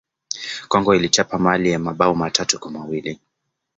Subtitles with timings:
[0.67, 3.19] congo iliichapa Mali mabao matatu kwa mawili